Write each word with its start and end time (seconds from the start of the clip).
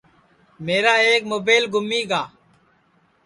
میرا 0.65 0.93
ایک 1.05 1.21
مُبیل 1.31 1.63
گُمی 1.73 2.01
گا 2.09 2.21